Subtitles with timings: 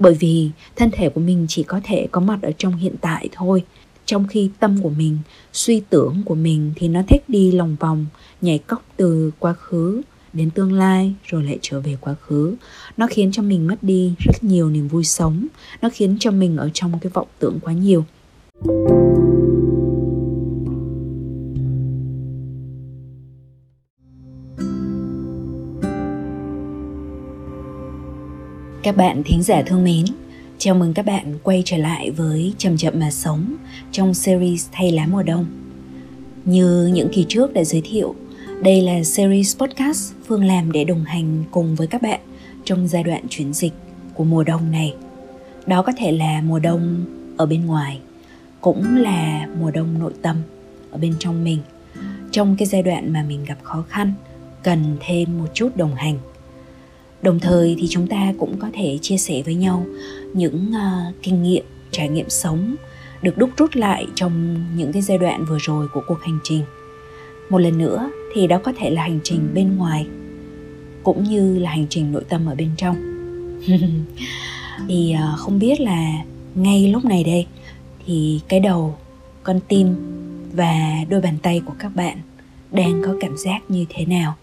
[0.00, 3.28] bởi vì thân thể của mình chỉ có thể có mặt ở trong hiện tại
[3.32, 3.64] thôi.
[4.04, 5.18] Trong khi tâm của mình,
[5.52, 8.06] suy tưởng của mình thì nó thích đi lòng vòng,
[8.40, 10.02] nhảy cóc từ quá khứ
[10.32, 12.54] đến tương lai rồi lại trở về quá khứ.
[12.96, 15.46] Nó khiến cho mình mất đi rất nhiều niềm vui sống.
[15.82, 18.04] Nó khiến cho mình ở trong cái vọng tưởng quá nhiều.
[28.90, 30.04] Các bạn thính giả thương mến
[30.58, 33.56] chào mừng các bạn quay trở lại với chậm chậm mà sống
[33.92, 35.46] trong series thay lá mùa đông
[36.44, 38.14] như những kỳ trước đã giới thiệu
[38.62, 42.20] đây là series podcast Phương làm để đồng hành cùng với các bạn
[42.64, 43.72] trong giai đoạn chuyển dịch
[44.14, 44.94] của mùa đông này.
[45.66, 47.04] Đó có thể là mùa đông
[47.36, 48.00] ở bên ngoài,
[48.60, 50.36] cũng là mùa đông nội tâm
[50.90, 51.58] ở bên trong mình.
[52.30, 54.12] Trong cái giai đoạn mà mình gặp khó khăn,
[54.62, 56.18] cần thêm một chút đồng hành.
[57.22, 59.86] Đồng thời thì chúng ta cũng có thể chia sẻ với nhau
[60.32, 62.76] những uh, kinh nghiệm, trải nghiệm sống
[63.22, 66.62] được đúc rút lại trong những cái giai đoạn vừa rồi của cuộc hành trình.
[67.50, 70.06] Một lần nữa thì đó có thể là hành trình bên ngoài
[71.02, 72.96] cũng như là hành trình nội tâm ở bên trong.
[74.88, 76.12] Thì uh, không biết là
[76.54, 77.46] ngay lúc này đây
[78.06, 78.96] thì cái đầu
[79.42, 79.94] con tim
[80.52, 80.74] và
[81.08, 82.18] đôi bàn tay của các bạn
[82.70, 84.36] đang có cảm giác như thế nào?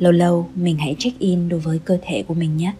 [0.00, 2.72] Lâu lâu mình hãy check in đối với cơ thể của mình nhé.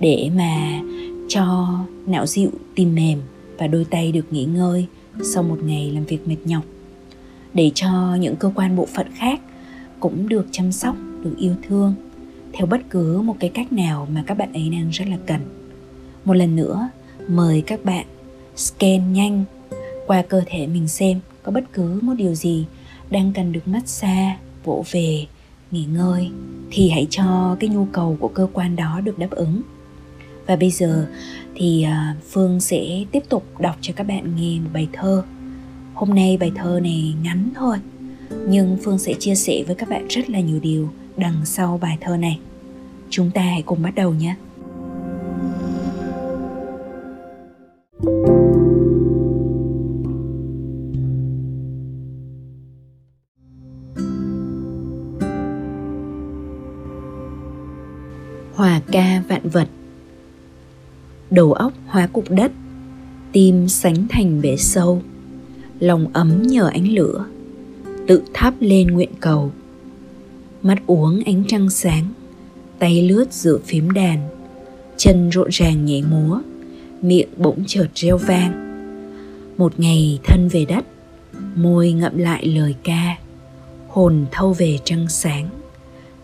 [0.00, 0.80] Để mà
[1.28, 1.68] cho
[2.06, 3.22] não dịu, tim mềm
[3.58, 4.86] và đôi tay được nghỉ ngơi
[5.22, 6.64] sau một ngày làm việc mệt nhọc.
[7.54, 9.40] Để cho những cơ quan bộ phận khác
[10.00, 11.94] cũng được chăm sóc, được yêu thương
[12.52, 15.40] theo bất cứ một cái cách nào mà các bạn ấy đang rất là cần.
[16.24, 16.88] Một lần nữa,
[17.28, 18.06] mời các bạn
[18.56, 19.44] scan nhanh
[20.06, 22.64] qua cơ thể mình xem có bất cứ một điều gì
[23.10, 25.26] đang cần được massage, vỗ về
[25.70, 26.30] nghỉ ngơi
[26.70, 29.62] thì hãy cho cái nhu cầu của cơ quan đó được đáp ứng.
[30.46, 31.08] Và bây giờ
[31.54, 35.22] thì à, phương sẽ tiếp tục đọc cho các bạn nghe một bài thơ.
[35.94, 37.76] Hôm nay bài thơ này ngắn thôi,
[38.48, 41.98] Nhưng Phương sẽ chia sẻ với các bạn rất là nhiều điều đằng sau bài
[42.00, 42.38] thơ này.
[43.10, 44.34] Chúng ta hãy cùng bắt đầu nhé.
[58.92, 59.68] Ca vạn vật.
[61.30, 62.52] Đầu óc hóa cục đất,
[63.32, 65.02] Tim sánh thành bể sâu,
[65.80, 67.26] lòng ấm nhờ ánh lửa,
[68.06, 69.52] tự thắp lên nguyện cầu.
[70.62, 72.08] Mắt uống ánh trăng sáng,
[72.78, 74.28] tay lướt giữa phím đàn,
[74.96, 76.40] chân rộn ràng nhảy múa,
[77.02, 78.62] miệng bỗng chợt reo vang.
[79.56, 80.84] Một ngày thân về đất,
[81.54, 83.16] môi ngậm lại lời ca,
[83.88, 85.48] hồn thâu về trăng sáng,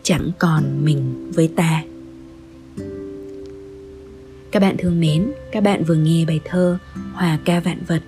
[0.03, 1.83] chẳng còn mình với ta
[4.53, 6.79] các bạn thương mến các bạn vừa nghe bài thơ
[7.15, 8.03] hòa ca vạn vật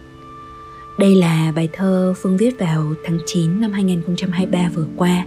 [0.99, 5.27] đây là bài thơ Phương viết vào tháng 9 năm 2023 vừa qua,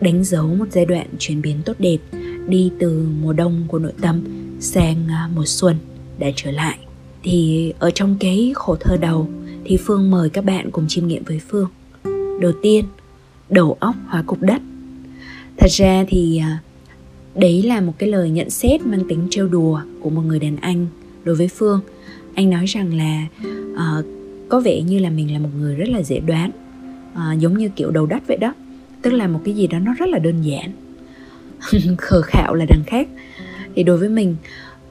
[0.00, 1.98] đánh dấu một giai đoạn chuyển biến tốt đẹp
[2.46, 4.24] đi từ mùa đông của nội tâm
[4.60, 5.76] sang à, mùa xuân
[6.18, 6.78] đã trở lại.
[7.22, 9.28] Thì ở trong cái khổ thơ đầu
[9.64, 11.68] thì Phương mời các bạn cùng chiêm nghiệm với Phương.
[12.40, 12.84] Đầu tiên,
[13.48, 14.62] đầu óc hóa cục đất.
[15.56, 16.58] Thật ra thì à,
[17.38, 20.56] đấy là một cái lời nhận xét mang tính trêu đùa của một người đàn
[20.56, 20.86] anh
[21.24, 21.80] đối với Phương.
[22.34, 23.26] Anh nói rằng là
[23.72, 24.04] uh,
[24.48, 26.50] có vẻ như là mình là một người rất là dễ đoán
[27.12, 28.54] uh, giống như kiểu đầu đất vậy đó.
[29.02, 30.72] Tức là một cái gì đó nó rất là đơn giản.
[31.98, 33.08] Khờ khạo là đằng khác.
[33.74, 34.36] Thì đối với mình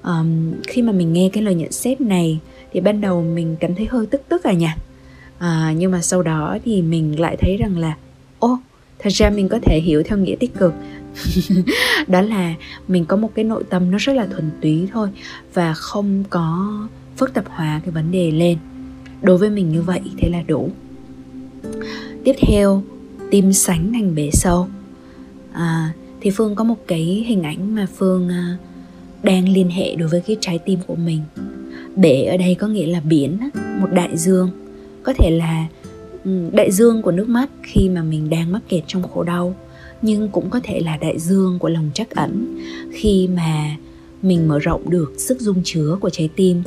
[0.04, 2.40] um, khi mà mình nghe cái lời nhận xét này
[2.74, 4.68] thì ban đầu mình cảm thấy hơi tức tức à nhỉ?
[5.38, 7.98] À, nhưng mà sau đó thì mình lại thấy rằng là
[8.40, 8.58] ô
[9.00, 10.74] thật ra mình có thể hiểu theo nghĩa tích cực.
[12.08, 12.54] đó là
[12.88, 15.10] mình có một cái nội tâm nó rất là thuần túy thôi
[15.54, 16.78] và không có
[17.18, 18.58] phức tạp hóa cái vấn đề lên.
[19.22, 20.70] Đối với mình như vậy thế là đủ.
[22.24, 22.84] Tiếp theo
[23.32, 24.68] tim sánh thành bể sâu.
[25.54, 28.58] À, thì phương có một cái hình ảnh mà phương à,
[29.24, 31.22] đang liên hệ đối với cái trái tim của mình.
[31.96, 33.38] Bể ở đây có nghĩa là biển
[33.80, 34.50] một đại dương.
[35.04, 35.66] Có thể là
[36.24, 39.56] ừ, đại dương của nước mắt khi mà mình đang mắc kẹt trong khổ đau
[40.02, 42.60] nhưng cũng có thể là đại dương của lòng trắc ẩn,
[42.92, 43.76] khi mà
[44.22, 46.64] mình mở rộng được sức dung chứa của trái tim.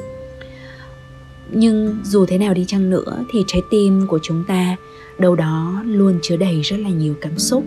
[1.53, 4.77] Nhưng dù thế nào đi chăng nữa thì trái tim của chúng ta
[5.19, 7.65] đâu đó luôn chứa đầy rất là nhiều cảm xúc.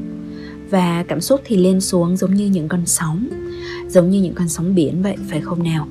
[0.70, 3.28] Và cảm xúc thì lên xuống giống như những con sóng,
[3.88, 5.88] giống như những con sóng biển vậy, phải không nào?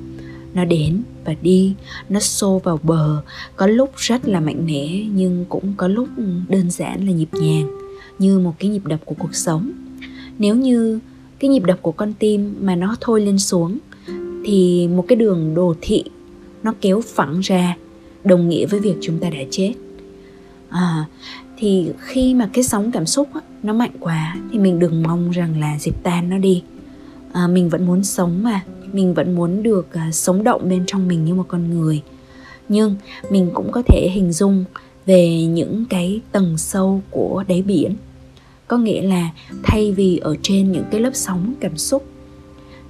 [0.53, 1.73] Nó đến và đi,
[2.09, 3.21] nó xô vào bờ,
[3.55, 6.07] có lúc rất là mạnh mẽ nhưng cũng có lúc
[6.49, 7.82] đơn giản là nhịp nhàng
[8.19, 9.71] như một cái nhịp đập của cuộc sống.
[10.39, 10.99] Nếu như
[11.39, 13.77] cái nhịp đập của con tim mà nó thôi lên xuống
[14.45, 16.03] thì một cái đường đồ thị
[16.63, 17.77] nó kéo phẳng ra
[18.23, 19.73] đồng nghĩa với việc chúng ta đã chết.
[20.69, 21.05] À,
[21.57, 25.31] thì khi mà cái sóng cảm xúc á, nó mạnh quá thì mình đừng mong
[25.31, 26.63] rằng là dịp tan nó đi.
[27.33, 28.61] À, mình vẫn muốn sống mà
[28.93, 32.01] mình vẫn muốn được à, sống động bên trong mình như một con người.
[32.69, 32.95] Nhưng
[33.29, 34.65] mình cũng có thể hình dung
[35.05, 37.95] về những cái tầng sâu của đáy biển.
[38.67, 39.29] Có nghĩa là
[39.63, 42.05] thay vì ở trên những cái lớp sóng cảm xúc,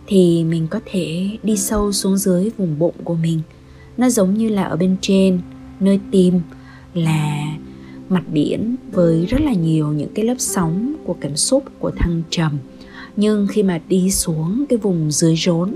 [0.07, 3.41] thì mình có thể đi sâu xuống dưới vùng bụng của mình.
[3.97, 5.39] Nó giống như là ở bên trên,
[5.79, 6.39] nơi tim
[6.93, 7.47] là
[8.09, 12.21] mặt biển với rất là nhiều những cái lớp sóng của cảm xúc của thăng
[12.29, 12.57] trầm.
[13.15, 15.75] Nhưng khi mà đi xuống cái vùng dưới rốn,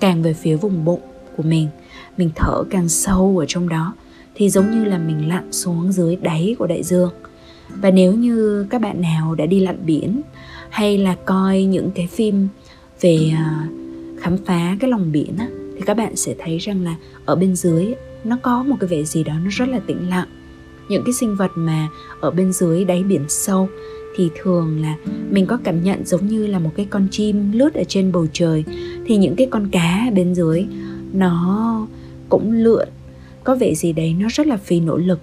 [0.00, 1.00] càng về phía vùng bụng
[1.36, 1.68] của mình
[2.16, 3.94] mình thở càng sâu ở trong đó
[4.36, 7.10] thì giống như là mình lặn xuống dưới đáy của đại dương.
[7.68, 10.20] Và nếu như các bạn nào đã đi lặn biển
[10.70, 12.48] hay là coi những cái phim
[13.00, 13.68] về à,
[14.20, 17.56] khám phá cái lòng biển á, thì các bạn sẽ thấy rằng là ở bên
[17.56, 17.94] dưới
[18.24, 20.28] nó có một cái vẻ gì đó nó rất là tĩnh lặng.
[20.88, 21.88] Những cái sinh vật mà
[22.20, 23.68] ở bên dưới đáy biển sâu
[24.16, 24.96] thì thường là
[25.30, 28.26] mình có cảm nhận giống như là một cái con chim lướt ở trên bầu
[28.32, 28.64] trời.
[29.06, 30.66] Thì những cái con cá bên dưới
[31.12, 31.86] nó
[32.28, 32.88] cũng lượn
[33.46, 35.20] có vẻ gì đấy nó rất là phi nỗ lực.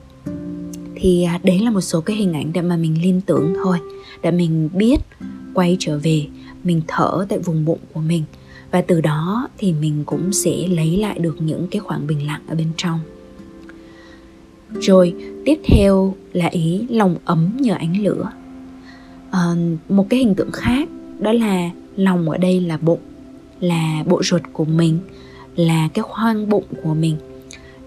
[0.96, 3.78] Thì à, đấy là một số cái hình ảnh để mà mình liên tưởng thôi
[4.22, 4.98] để mình biết
[5.54, 6.25] quay trở về
[6.64, 8.24] mình thở tại vùng bụng của mình.
[8.72, 12.42] Và từ đó thì mình cũng sẽ lấy lại được những cái khoảng bình lặng
[12.48, 13.00] ở bên trong.
[14.80, 15.16] Rồi
[15.46, 18.31] tiếp theo là ý lòng ấm nhờ ánh lửa.
[19.31, 19.56] À,
[19.90, 20.90] một cái hình tượng khác
[21.20, 23.00] đó là lòng ở đây là bụng
[23.60, 25.00] là bộ ruột của mình
[25.56, 27.18] là cái khoang bụng của mình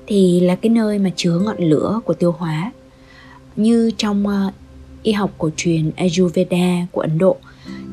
[0.07, 2.73] thì là cái nơi mà chứa ngọn lửa của tiêu hóa.
[3.57, 4.55] Như trong uh,
[5.03, 7.37] y học cổ truyền Ayurveda của Ấn Độ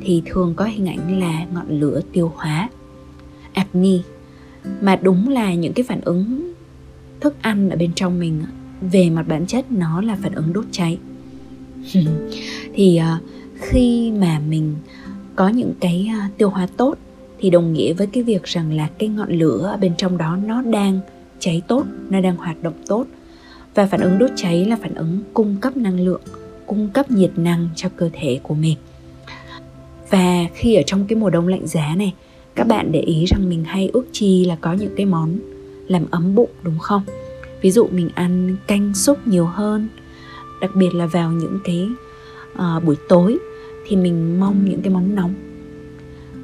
[0.02, 2.70] thì thường có hình ảnh là ngọn lửa tiêu hóa
[3.54, 4.02] Agni.
[4.82, 6.54] Mà đúng là những cái phản ứng
[7.20, 8.44] thức ăn ở bên trong mình
[8.82, 10.98] về mặt bản chất nó là phản ứng đốt cháy.
[12.74, 13.24] Thì uh,
[13.60, 14.76] khi mà mình
[15.36, 16.98] có những cái uh, tiêu hóa tốt
[17.40, 20.38] thì đồng nghĩa với cái việc rằng là cái ngọn lửa ở bên trong đó
[20.46, 21.00] nó đang
[21.44, 23.06] cháy tốt nó đang hoạt động tốt.
[23.76, 26.22] Và phản ứng đốt cháy là phản ứng cung cấp năng lượng
[26.66, 28.78] cung cấp nhiệt năng cho cơ thể của mình.
[30.10, 32.14] Và khi ở trong cái mùa đông lạnh giá này
[32.56, 35.40] các bạn để ý rằng mình hay ước chi là có những cái món
[35.88, 37.02] làm ấm bụng đúng không?
[37.62, 39.88] Ví dụ mình ăn canh súp nhiều hơn
[40.62, 41.88] đặc biệt là vào những cái
[42.54, 43.38] uh, buổi tối
[43.88, 45.34] thì mình mong những cái món nóng.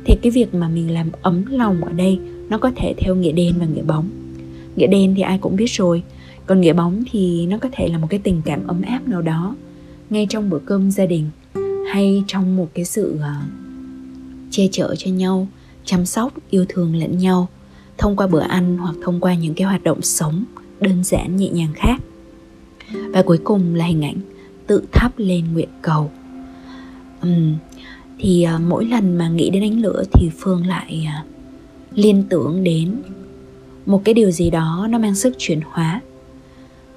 [0.06, 2.20] Thì cái việc mà mình làm ấm lòng ở đây
[2.50, 4.19] nó có thể theo nghĩa đen và nghĩa bóng
[4.80, 6.04] nghĩa đen thì ai cũng biết rồi.
[6.46, 9.22] Còn nghĩa bóng thì nó có thể là một cái tình cảm ấm áp nào
[9.22, 9.56] đó
[10.10, 11.30] ngay trong bữa cơm gia đình
[11.92, 13.22] hay trong một cái sự uh,
[14.52, 15.48] che chở cho nhau
[15.86, 17.48] chăm sóc yêu thương lẫn nhau
[17.98, 20.44] thông qua bữa ăn hoặc thông qua những cái hoạt động sống
[20.82, 22.02] đơn giản nhẹ nhàng khác.
[23.14, 24.18] Và cuối cùng là hình ảnh
[24.68, 26.12] tự thắp lên nguyện cầu.
[27.28, 27.56] Uhm,
[28.20, 31.28] thì uh, mỗi lần mà nghĩ đến ánh lửa thì phương lại uh,
[31.98, 32.96] liên tưởng đến
[33.86, 36.02] một cái điều gì đó nó mang sức chuyển hóa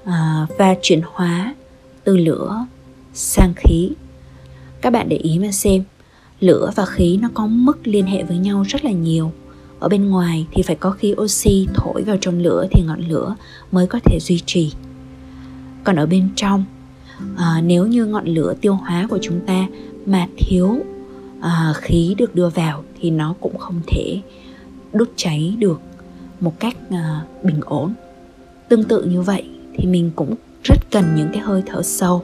[0.05, 1.55] à, và chuyển hóa
[2.03, 2.65] từ lửa
[3.13, 3.91] sang khí.
[4.81, 5.83] Các bạn để ý mà xem
[6.39, 9.31] lửa và khí nó có mức liên hệ với nhau rất là nhiều.
[9.79, 13.35] Ở bên ngoài thì phải có khí oxy thổi vào trong lửa thì ngọn lửa
[13.71, 14.73] mới có thể duy trì.
[15.83, 16.65] Còn ở bên trong
[17.37, 19.67] à, nếu như ngọn lửa tiêu hóa của chúng ta
[20.05, 20.77] mà thiếu
[21.41, 24.21] à, khí được đưa vào thì nó cũng không thể
[24.93, 25.81] đốt cháy được
[26.43, 27.93] một cách uh, bình ổn.
[28.69, 32.23] Tương tự như vậy thì mình cũng rất cần những cái hơi thở sâu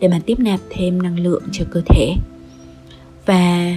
[0.00, 2.14] để mà tiếp nạp thêm năng lượng cho cơ thể.
[3.26, 3.74] Và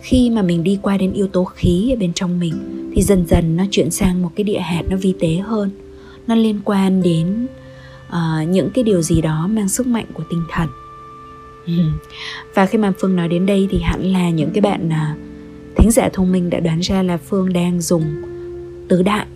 [0.00, 2.54] khi mà mình đi qua đến yếu tố khí ở bên trong mình
[2.94, 5.70] thì dần dần nó chuyển sang một cái địa hạt nó vi tế hơn.
[6.26, 7.46] Nó liên quan đến
[8.08, 10.68] uh, những cái điều gì đó mang sức mạnh của tinh thần.
[12.54, 15.18] Và khi mà phương nói đến đây thì hẳn là những cái bạn uh,
[15.76, 18.33] thính giả thông minh đã đoán ra là phương đang dùng
[18.88, 19.26] tứ đại.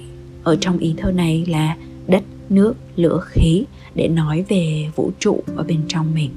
[0.44, 1.76] Ở trong ý thơ này là
[2.06, 3.64] đất, nước, lửa, khí
[3.94, 6.30] để nói về vũ trụ ở bên trong mình.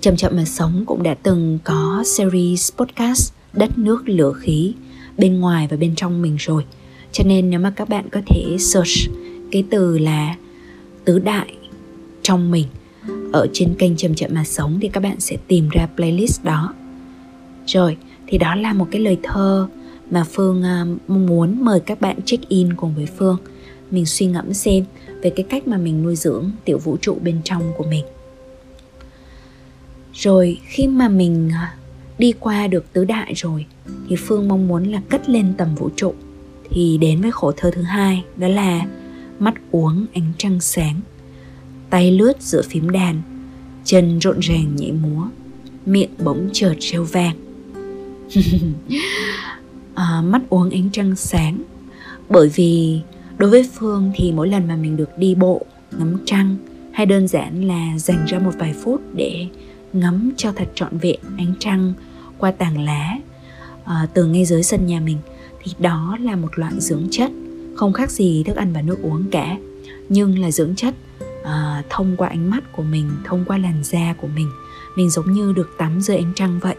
[0.00, 4.74] Chậm chậm mà sống cũng đã từng có series podcast đất, nước, lửa, khí
[5.18, 6.64] bên ngoài và bên trong mình rồi.
[7.12, 9.10] Cho nên nếu mà các bạn có thể search
[9.50, 10.36] cái từ là
[11.04, 11.54] tứ đại
[12.22, 12.66] trong mình
[13.32, 16.74] ở trên kênh chậm chậm mà sống thì các bạn sẽ tìm ra playlist đó.
[17.66, 19.68] Rồi, thì đó là một cái lời thơ
[20.10, 23.36] mà phương à, mong muốn mời các bạn check in cùng với phương.
[23.90, 24.84] Mình suy ngẫm xem
[25.22, 28.04] về cái cách mà mình nuôi dưỡng tiểu vũ trụ bên trong của mình.
[30.14, 31.74] Rồi khi mà mình à,
[32.18, 33.66] đi qua được tứ đại rồi,
[34.08, 36.14] thì phương mong muốn là cất lên tầm vũ trụ.
[36.70, 38.86] Thì đến với khổ thơ thứ hai, đó là
[39.38, 41.00] mắt uống ánh trăng sáng,
[41.90, 43.22] tay lướt giữa phím đàn,
[43.84, 45.26] chân rộn ràng nhảy múa,
[45.86, 47.36] miệng bỗng chợt reo vang.
[50.00, 51.62] à, mắt uống ánh trăng sáng.
[52.28, 53.00] Bởi vì
[53.38, 55.66] đối với phương thì mỗi lần mà mình được đi bộ
[55.98, 56.56] ngắm trăng
[56.92, 59.46] hay đơn giản là dành ra một vài phút để
[59.92, 61.92] ngắm cho thật trọn vẹn ánh trăng
[62.38, 63.16] qua tàng lá
[63.84, 65.18] à, từ ngay dưới sân nhà mình
[65.62, 67.30] thì đó là một loại dưỡng chất
[67.76, 69.56] không khác gì thức ăn và nước uống cả.
[70.08, 70.94] Nhưng là dưỡng chất
[71.44, 74.50] à, thông qua ánh mắt của mình thông qua làn da của mình
[74.96, 76.76] mình giống như được tắm dưới ánh trăng vậy.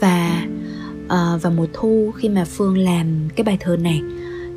[0.00, 0.46] Và
[1.08, 4.02] à, vào mùa thu khi mà phương làm cái bài thơ này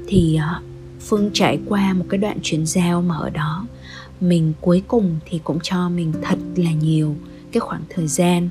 [0.08, 0.62] thì à,
[1.00, 3.66] phương trải qua một cái đoạn chuyển giao mà ở đó.
[4.22, 7.16] Mình cuối cùng thì cũng cho mình thật là nhiều
[7.52, 8.50] cái khoảng thời gian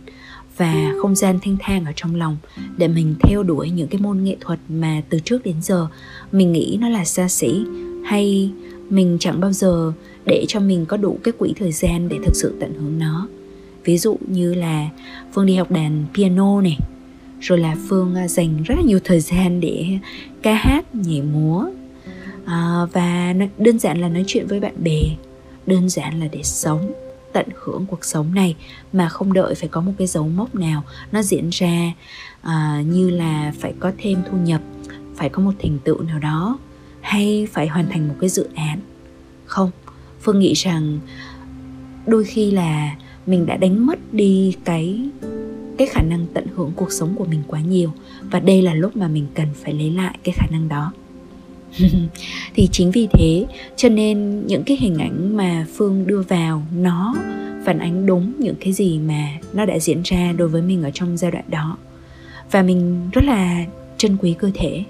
[0.56, 2.36] và không gian thanh thang ở trong lòng
[2.76, 5.86] để mình theo đuổi những cái môn nghệ thuật mà từ trước đến giờ
[6.32, 7.64] mình nghĩ nó là xa xỉ.
[8.04, 8.50] Hay
[8.90, 9.92] mình chẳng bao giờ
[10.24, 13.28] để cho mình có đủ cái quỹ thời gian để thực sự tận hưởng nó.
[13.84, 14.88] Ví dụ như là
[15.32, 16.78] phương đi học đàn piano này
[17.40, 19.98] rồi là phương à, dành rất là nhiều thời gian để
[20.42, 21.66] ca hát nhảy múa.
[22.44, 25.02] À, và đơn giản là nói chuyện với bạn bè.
[25.66, 26.92] Đơn giản là để sống
[27.32, 28.56] tận hưởng cuộc sống này
[28.92, 30.82] mà không đợi phải có một cái dấu mốc nào.
[31.12, 31.92] Nó diễn ra
[32.42, 34.60] à, như là phải có thêm thu nhập
[35.16, 36.58] phải có một thành tựu nào đó
[37.00, 38.80] hay phải hoàn thành một cái dự án.
[39.44, 39.70] Không
[40.20, 40.98] phương nghĩ rằng
[42.06, 45.00] đôi khi là mình đã đánh mất đi cái
[45.80, 47.92] cái khả năng tận hưởng cuộc sống của mình quá nhiều
[48.30, 50.92] và đây là lúc mà mình cần phải lấy lại cái khả năng đó.
[52.54, 53.46] Thì chính vì thế,
[53.76, 57.14] cho nên những cái hình ảnh mà phương đưa vào nó
[57.64, 60.90] phản ánh đúng những cái gì mà nó đã diễn ra đối với mình ở
[60.94, 61.78] trong giai đoạn đó.
[62.50, 63.64] Và mình rất là
[63.96, 64.84] trân quý cơ thể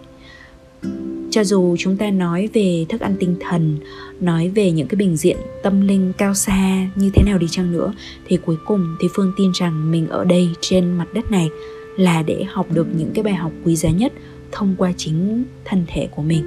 [1.31, 3.77] cho dù chúng ta nói về thức ăn tinh thần,
[4.21, 7.73] nói về những cái bình diện tâm linh cao xa như thế nào đi chăng
[7.73, 7.93] nữa,
[8.27, 11.49] thì cuối cùng thì phương tin rằng mình ở đây trên mặt đất này
[11.97, 14.13] là để học được những cái bài học quý giá nhất
[14.53, 16.43] thông qua chính thân thể của mình.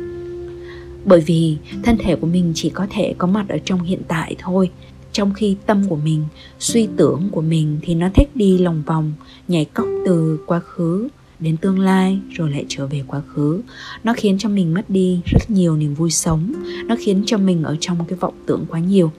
[1.05, 4.35] Bởi vì thân thể của mình chỉ có thể có mặt ở trong hiện tại
[4.39, 4.69] thôi.
[5.11, 6.23] Trong khi tâm của mình,
[6.59, 9.13] suy tưởng của mình thì nó thích đi lòng vòng,
[9.47, 11.07] nhảy cóc từ quá khứ
[11.43, 13.61] đến tương lai rồi lại trở về quá khứ.
[14.03, 16.53] Nó khiến cho mình mất đi rất nhiều niềm vui sống.
[16.85, 19.11] Nó khiến cho mình ở trong cái vọng tưởng quá nhiều.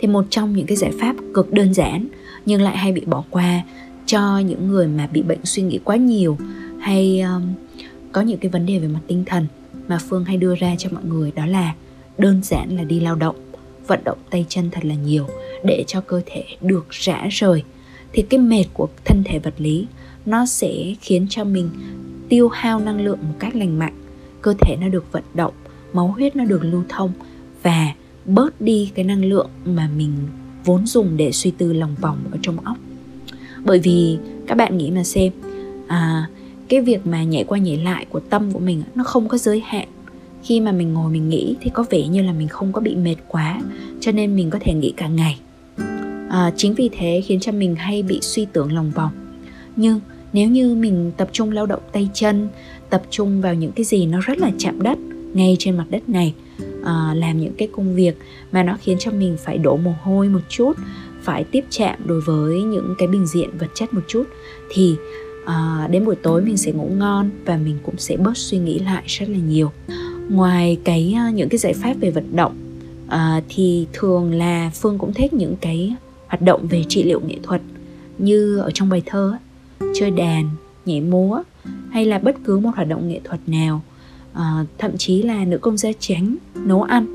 [0.00, 2.08] Thì một trong những cái giải pháp cực đơn giản
[2.46, 3.62] nhưng lại hay bị bỏ qua
[4.06, 6.38] cho những người mà bị bệnh suy nghĩ quá nhiều
[6.80, 7.42] hay um,
[8.12, 9.46] có những cái vấn đề về mặt tinh thần
[9.88, 11.74] mà phương hay đưa ra cho mọi người đó là
[12.18, 13.36] đơn giản là đi lao động
[13.86, 15.26] vận động tay chân thật là nhiều
[15.64, 17.62] để cho cơ thể được rã rời.
[18.12, 19.86] Thì cái mệt của thân thể vật lý
[20.26, 21.70] nó sẽ khiến cho mình
[22.28, 23.94] tiêu hao năng lượng một cách lành mạnh.
[24.42, 25.54] Cơ thể nó được vận động
[25.92, 27.12] máu huyết nó được lưu thông
[27.62, 27.94] và
[28.26, 30.12] bớt đi cái năng lượng mà mình
[30.64, 32.76] vốn dùng để suy tư lòng vòng ở trong óc.
[33.64, 35.32] Bởi vì các bạn nghĩ mà xem
[35.86, 36.28] à,
[36.68, 39.62] cái việc mà nhảy qua nhảy lại của tâm của mình nó không có giới
[39.66, 39.88] hạn.
[40.42, 42.96] Khi mà mình ngồi mình nghĩ thì có vẻ như là mình không có bị
[42.96, 43.60] mệt quá
[44.00, 45.38] cho nên mình có thể nghĩ cả ngày.
[46.28, 49.10] À, chính vì thế khiến cho mình hay bị suy tưởng lòng vòng.
[49.76, 50.00] Nhưng
[50.32, 52.48] nếu như mình tập trung lao động tay chân
[52.90, 54.98] tập trung vào những cái gì nó rất là chạm đất
[55.34, 56.34] ngay trên mặt đất này
[56.84, 58.18] à, làm những cái công việc
[58.52, 60.72] mà nó khiến cho mình phải đổ mồ hôi một chút
[61.22, 64.24] phải tiếp chạm đối với những cái bình diện vật chất một chút
[64.70, 64.96] thì
[65.44, 68.78] à, đến buổi tối mình sẽ ngủ ngon và mình cũng sẽ bớt suy nghĩ
[68.78, 69.70] lại rất là nhiều.
[70.28, 72.56] Ngoài cái ờ, những cái giải pháp về vận động
[73.08, 75.94] à, thì thường là phương cũng thích những cái
[76.26, 77.60] hoạt động về trị liệu nghệ thuật
[78.18, 79.36] như ở trong bài thơ
[79.94, 80.50] chơi đàn
[80.86, 81.42] nhảy múa
[81.90, 83.82] hay là bất cứ một hoạt động nghệ thuật nào.
[84.32, 87.06] À, thậm chí là nữ công gia chánh nấu ăn.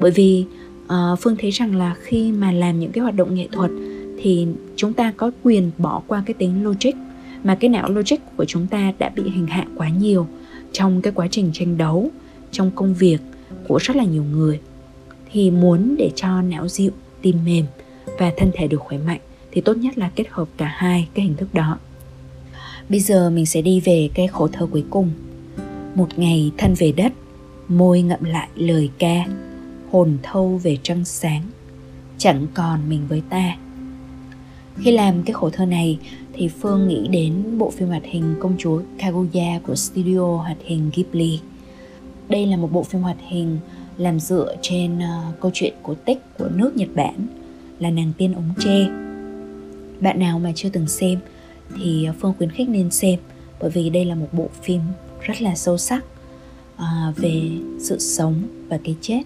[0.00, 0.44] Bởi vì
[0.88, 3.70] à, phương thấy rằng là khi mà làm những cái hoạt động nghệ thuật
[4.18, 4.46] thì
[4.76, 6.92] chúng ta có quyền bỏ qua cái tính logic
[7.44, 10.26] mà cái não logic của chúng ta đã bị hình hạ quá nhiều
[10.72, 12.10] trong cái quá trình tranh đấu
[12.50, 13.18] trong công việc
[13.68, 14.60] của rất là nhiều người.
[15.32, 16.90] Thì muốn để cho não dịu
[17.22, 17.64] tim mềm
[18.18, 19.20] và thân thể được khỏe mạnh
[19.50, 21.78] thì tốt nhất là kết hợp cả hai cái hình thức đó
[22.88, 25.10] bây giờ mình sẽ đi về cái khổ thơ cuối cùng
[25.94, 27.12] một ngày thân về đất
[27.68, 29.24] môi ngậm lại lời ca
[29.90, 31.42] hồn thâu về trăng sáng
[32.18, 33.56] chẳng còn mình với ta
[34.80, 35.98] khi làm cái khổ thơ này
[36.32, 40.90] thì Phương nghĩ đến bộ phim hoạt hình Công chúa Kaguya của studio hoạt hình
[40.94, 41.40] Ghibli.
[42.28, 43.58] Đây là một bộ phim hoạt hình
[43.96, 47.26] làm dựa trên uh, câu chuyện cổ tích của nước Nhật Bản
[47.78, 48.88] là nàng tiên ống tre.
[50.00, 51.18] Bạn nào mà chưa từng xem
[51.76, 53.18] thì à, Phương khuyến khích nên xem
[53.60, 54.80] bởi vì đây là một bộ phim
[55.20, 56.04] rất là sâu sắc
[56.76, 59.22] à, về sự sống và cái chết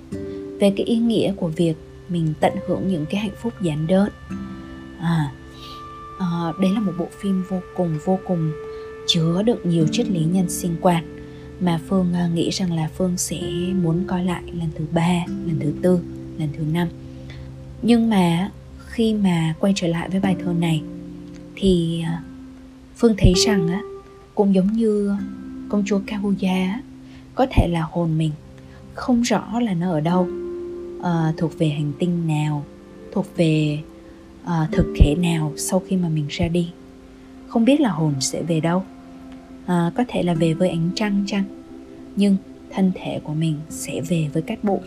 [0.61, 1.75] về cái ý nghĩa của việc
[2.09, 4.09] mình tận hưởng những cái hạnh phúc giản đơn.
[5.01, 5.33] À,
[6.19, 8.53] à, đấy là một bộ phim vô cùng vô cùng
[9.07, 11.19] chứa đựng nhiều triết lý nhân sinh quan
[11.61, 13.41] mà phương à, nghĩ rằng là phương sẽ
[13.83, 15.99] muốn coi lại lần thứ ba lần thứ tư
[16.39, 16.89] lần thứ năm.
[17.83, 18.51] Nhưng mà
[18.87, 20.83] khi mà quay trở lại với bài thơ này
[21.57, 22.32] thì uh,
[23.03, 23.83] phương thấy rằng á
[24.35, 25.17] cũng giống như
[25.69, 26.81] công chúa Kaguya
[27.35, 28.31] có thể là hồn mình
[28.95, 30.29] không rõ là nó ở đâu
[31.03, 32.65] à, thuộc về hành tinh nào
[33.13, 33.79] thuộc về
[34.45, 36.71] à, thực thể nào sau khi mà mình ra đi.
[37.49, 38.83] Không biết là hồn sẽ về đâu.
[39.67, 41.45] À, có thể là về với ánh trăng chăng?
[42.17, 42.37] Nhưng
[42.71, 44.81] thân thể của mình sẽ về với cát bụi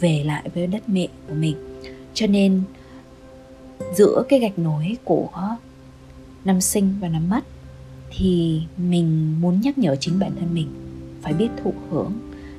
[0.00, 1.56] về lại với đất mẹ của mình.
[2.14, 2.62] Cho nên
[3.96, 5.56] giữa cái gạch nối của
[6.44, 7.44] năm sinh và năm mất,
[8.10, 10.68] thì mình muốn nhắc nhở chính bản thân mình
[11.22, 12.12] phải biết thụ hưởng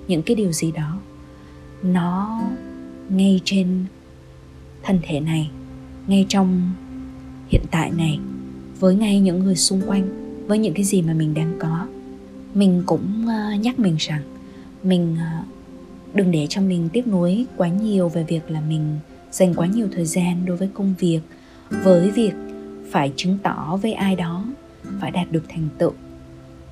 [0.07, 0.99] những cái điều gì đó.
[1.83, 2.41] Nó
[3.09, 3.85] ngay trên
[4.83, 5.49] thân thể này,
[6.07, 6.71] ngay trong
[7.49, 8.19] hiện tại này,
[8.79, 10.09] với ngay những người xung quanh,
[10.47, 11.87] với những cái gì mà mình đang có.
[12.53, 14.21] Mình cũng ờ, nhắc mình rằng
[14.83, 15.43] mình ờ,
[16.13, 18.99] đừng để cho mình tiếc nuối quá nhiều về việc là mình
[19.31, 21.19] dành quá nhiều thời gian đối với công việc,
[21.69, 22.33] với việc
[22.91, 24.45] phải chứng tỏ với ai đó
[25.01, 25.91] phải đạt được thành tựu.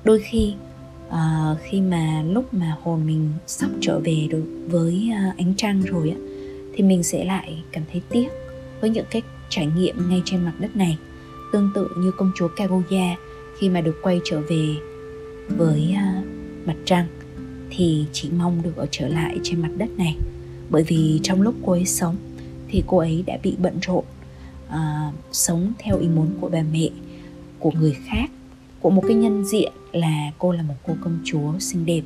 [0.04, 0.54] Đôi khi
[1.08, 5.82] uh, khi mà lúc mà hồn mình sắp trở về được với uh, ánh trăng
[5.82, 6.16] rồi á
[6.74, 8.28] thì mình sẽ lại cảm thấy tiếc
[8.80, 10.98] với những cái trải nghiệm ngay trên mặt đất này.
[11.52, 13.16] Tương tự như công chúa Kaguya
[13.58, 14.74] khi mà được quay trở về
[15.48, 16.24] với uh,
[16.66, 17.06] mặt trăng
[17.70, 20.16] thì chỉ mong được ở trở lại trên mặt đất này.
[20.70, 22.16] Bởi vì trong lúc cô ấy sống
[22.68, 24.04] thì cô ấy đã bị bận rộn
[24.68, 26.88] À, sống theo ý muốn của bà mẹ,
[27.58, 28.30] của người khác,
[28.80, 32.02] của một cái nhân diện là cô là một cô công chúa xinh đẹp.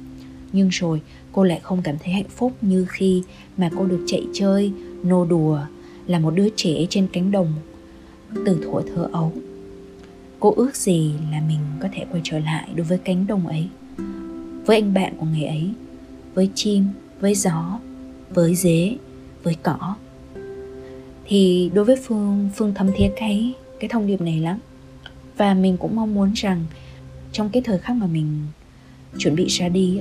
[0.53, 1.01] Nhưng rồi,
[1.33, 3.23] cô lại không cảm thấy hạnh phúc như khi
[3.57, 5.61] mà cô được chạy chơi, nô đùa,
[6.07, 7.53] là một đứa trẻ trên cánh đồng
[8.47, 9.33] từ thuở thơ ấu.
[10.41, 13.69] Cô ước gì là mình có thể quay trở lại đối với cánh đồng ấy,
[14.67, 15.71] với anh bạn của ngày ấy,
[16.35, 16.85] với chim,
[17.21, 17.79] với gió,
[18.35, 18.97] với dế,
[19.43, 19.95] với cỏ
[21.33, 24.59] thì đối với phương phương thấm thiết cái cái thông điệp này lắm.
[25.37, 26.65] Và mình cũng mong muốn rằng
[27.33, 28.47] trong cái thời khắc mà mình
[29.19, 30.01] chuẩn bị ra đi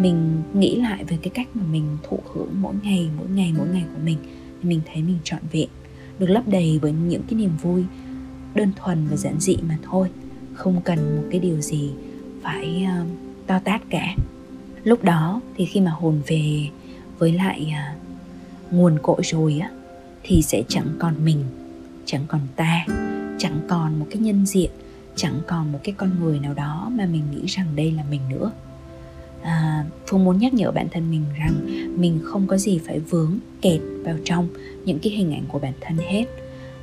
[0.00, 3.66] mình nghĩ lại về cái cách mà mình thụ hưởng mỗi ngày mỗi ngày mỗi
[3.72, 4.16] ngày của mình
[4.62, 5.68] thì mình thấy mình trọn vẹn
[6.18, 7.84] được lấp đầy với những cái niềm vui
[8.54, 10.08] đơn thuần và giản dị mà thôi.
[10.54, 11.90] Không cần một cái điều gì
[12.42, 13.08] phải uh,
[13.46, 14.16] to tát cả.
[14.84, 16.68] Lúc đó thì khi mà hồn về
[17.18, 19.70] với lại uh, nguồn cội rồi á
[20.22, 21.44] thì sẽ chẳng còn mình
[22.04, 22.86] chẳng còn ta
[23.38, 24.70] chẳng còn một cái nhân diện
[25.16, 28.20] chẳng còn một cái con người nào đó mà mình nghĩ rằng đây là mình
[28.30, 28.50] nữa.
[29.42, 31.54] À, phương muốn nhắc nhở bản thân mình rằng
[32.00, 34.48] mình không có gì phải vướng kẹt vào trong
[34.84, 36.24] những cái hình ảnh của bản thân hết.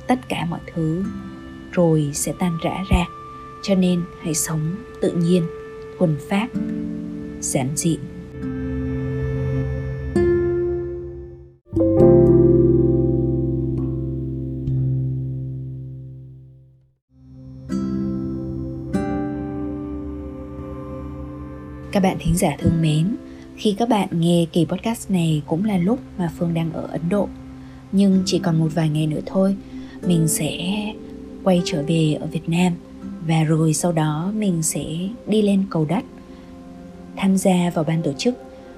[0.06, 1.04] Tất cả mọi thứ
[1.72, 3.04] rồi sẽ tan rã ra
[3.62, 5.42] cho nên hãy sống tự nhiên
[5.98, 6.48] thuần phát
[7.40, 7.98] giản dị.
[21.92, 23.16] Các bạn thính giả thương mến,
[23.56, 27.00] khi các bạn nghe kỳ podcast này cũng là lúc mà Phương đang ở Ấn
[27.08, 27.28] Độ.
[27.92, 29.56] Nhưng chỉ còn một vài ngày nữa thôi,
[30.06, 30.58] mình sẽ
[31.44, 32.72] quay trở về ở Việt Nam
[33.26, 34.84] và rồi sau đó mình sẽ
[35.26, 36.04] đi lên cầu đất
[37.16, 38.34] tham gia vào ban tổ chức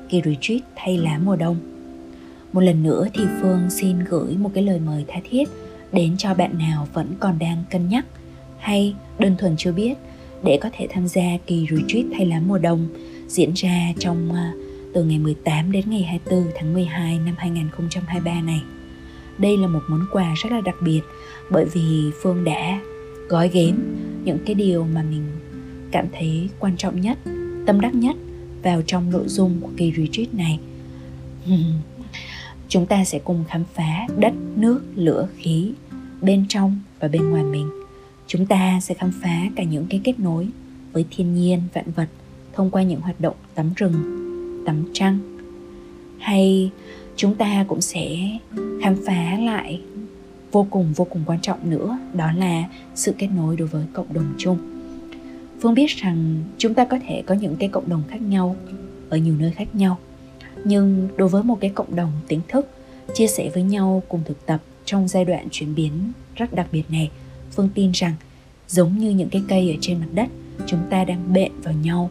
[0.09, 1.57] kỳ retreat thay lá mùa đông.
[2.53, 5.49] Một lần nữa thì Phương xin gửi một cái lời mời tha thiết
[5.93, 8.07] đến cho bạn nào vẫn còn đang cân nhắc
[8.59, 9.95] hay đơn thuần chưa biết
[10.45, 12.89] để có thể tham gia kỳ retreat thay lá mùa đông
[13.29, 14.53] diễn ra trong à,
[14.95, 18.63] từ ngày 18 đến ngày 24 tháng 12 năm 2023 này.
[19.39, 21.01] Đây là một món quà rất là đặc biệt
[21.51, 22.81] bởi vì Phương đã
[23.29, 23.77] gói ghém
[24.25, 25.27] những cái điều mà mình
[25.91, 27.19] cảm thấy quan trọng nhất,
[27.67, 28.17] tâm đắc nhất
[28.63, 30.59] vào trong nội dung của kỳ retreat này.
[32.69, 35.73] Chúng ta sẽ cùng khám phá đất, nước, lửa, khí
[36.21, 37.82] bên trong và bên ngoài mình.
[38.33, 40.49] Chúng ta sẽ khám phá cả những cái kết nối
[40.93, 42.09] với thiên nhiên, vạn vật
[42.53, 43.95] thông qua những hoạt động tắm rừng
[44.67, 45.19] tắm trăng.
[46.19, 46.71] Hay
[47.17, 48.19] chúng ta cũng sẽ
[48.83, 49.81] khám phá lại
[50.53, 52.65] vô cùng vô cùng quan trọng nữa đó là
[52.95, 54.59] sự kết nối đối với cộng đồng chung.
[55.61, 58.57] Phương biết rằng chúng ta có thể có những cái cộng đồng khác nhau
[59.09, 59.99] ở nhiều nơi khác nhau.
[60.65, 62.69] Nhưng đối với một cái cộng đồng tỉnh thức
[63.15, 65.93] chia sẻ với nhau cùng thực tập trong giai đoạn chuyển biến
[66.35, 67.11] rất đặc biệt này
[67.53, 68.15] phương tin rằng
[68.69, 70.29] giống như những cái cây ở trên mặt đất
[70.67, 72.11] chúng ta đang bện vào nhau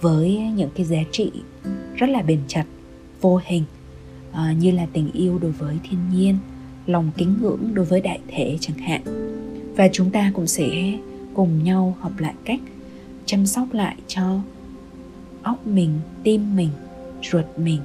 [0.00, 1.30] với những cái giá trị
[1.96, 2.64] rất là bền chặt
[3.20, 3.64] vô hình
[4.32, 6.36] à, như là tình yêu đối với thiên nhiên
[6.86, 9.02] lòng kính ngưỡng đối với đại thể chẳng hạn.
[9.76, 10.98] Và chúng ta cũng sẽ
[11.34, 12.60] cùng nhau học lại cách
[13.26, 14.40] chăm sóc lại cho
[15.42, 15.90] óc mình
[16.22, 16.70] tim mình
[17.22, 17.80] ruột mình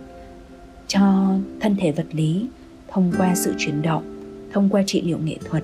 [0.87, 2.47] cho thân thể vật lý
[2.91, 4.03] thông qua sự chuyển động
[4.53, 5.63] thông qua trị liệu nghệ thuật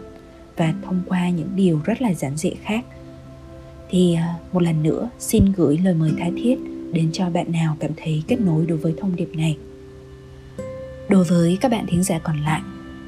[0.61, 2.85] và thông qua những điều rất là giản dị khác.
[3.89, 6.55] Thì à, một lần nữa, xin gửi lời mời tha thiết
[6.93, 9.57] đến cho bạn nào cảm thấy kết nối đối với thông điệp này.
[11.09, 12.61] Đối với các bạn thính giả còn lại,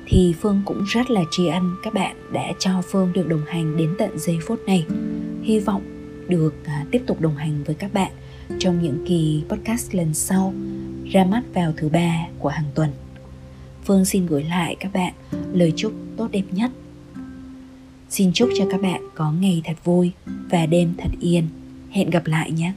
[0.06, 3.78] thì phương cũng rất là tri ân các bạn đã cho phương được đồng hành
[3.78, 4.86] đến tận giây phút này.
[5.44, 5.82] Hy vọng
[6.28, 8.12] được à, tiếp tục đồng hành với các bạn
[8.60, 10.54] trong những kỳ podcast lần sau,
[11.12, 12.90] ra mắt vào thứ ba của hàng tuần.
[13.86, 15.14] Phương xin gửi lại các bạn
[15.54, 16.72] lời chúc tốt đẹp nhất
[18.14, 21.48] xin chúc cho các bạn có ngày thật vui và đêm thật yên.
[21.92, 22.74] Hẹn gặp lại nhé!